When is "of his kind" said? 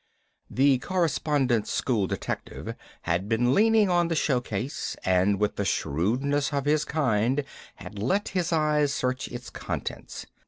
6.51-7.43